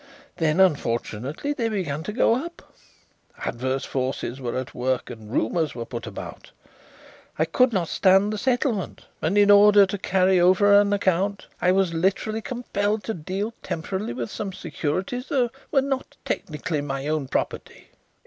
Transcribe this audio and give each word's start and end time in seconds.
Then, 0.37 0.59
unfortunately, 0.59 1.53
they 1.53 1.69
began 1.69 2.01
to 2.01 2.11
go 2.11 2.35
up. 2.35 2.73
Adverse 3.45 3.85
forces 3.85 4.41
were 4.41 4.57
at 4.57 4.73
work 4.73 5.11
and 5.11 5.31
rumours 5.31 5.75
were 5.75 5.85
put 5.85 6.07
about. 6.07 6.49
I 7.37 7.45
could 7.45 7.71
not 7.71 7.87
stand 7.87 8.33
the 8.33 8.39
settlement, 8.39 9.05
and 9.21 9.37
in 9.37 9.51
order 9.51 9.85
to 9.85 9.97
carry 9.99 10.39
over 10.39 10.73
an 10.73 10.91
account 10.91 11.45
I 11.61 11.71
was 11.71 11.93
literally 11.93 12.41
compelled 12.41 13.03
to 13.03 13.13
deal 13.13 13.53
temporarily 13.61 14.13
with 14.13 14.31
some 14.31 14.53
securities 14.53 15.27
that 15.29 15.51
were 15.71 15.83
not 15.83 16.17
technically 16.25 16.81
my 16.81 17.05
own 17.05 17.27
property." 17.27 17.89